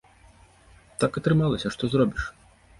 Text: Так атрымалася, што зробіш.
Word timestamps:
Так 1.05 1.21
атрымалася, 1.23 1.67
што 1.79 1.83
зробіш. 1.95 2.23